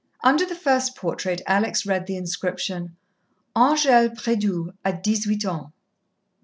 Under 0.23 0.47
the 0.47 0.55
first 0.55 0.95
portrait 0.95 1.43
Alex 1.45 1.85
read 1.85 2.07
the 2.07 2.15
inscription 2.17 2.95
"Angèle 3.55 4.09
Prédoux 4.15 4.73
a 4.83 4.93
dix 4.93 5.25
huit 5.25 5.45
ans." 5.45 5.69